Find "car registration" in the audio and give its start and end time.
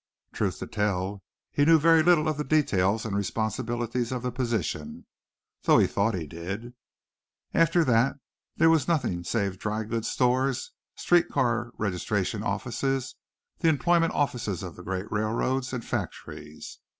11.29-12.41